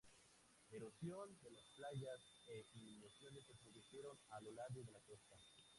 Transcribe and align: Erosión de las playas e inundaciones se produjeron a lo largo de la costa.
Erosión 0.71 1.37
de 1.43 1.51
las 1.51 1.69
playas 1.77 2.41
e 2.47 2.65
inundaciones 2.73 3.45
se 3.45 3.53
produjeron 3.53 4.17
a 4.31 4.41
lo 4.41 4.49
largo 4.51 4.81
de 4.83 4.93
la 4.93 4.99
costa. 5.01 5.35